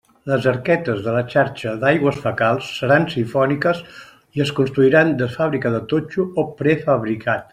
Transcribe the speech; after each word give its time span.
Les 0.29 0.45
arquetes 0.51 1.01
de 1.07 1.11
la 1.15 1.19
xarxa 1.33 1.73
d'aigües 1.83 2.17
fecals 2.23 2.71
seran 2.79 3.05
sifòniques 3.13 3.83
i 4.39 4.43
es 4.47 4.55
construiran 4.61 5.15
de 5.23 5.29
fàbrica 5.37 5.75
de 5.77 5.85
totxo 5.95 6.29
o 6.45 6.49
prefabricat. 6.63 7.49